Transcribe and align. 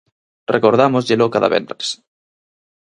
Recordámosllelo 0.55 1.31
cada 1.37 1.51
venres. 1.57 1.89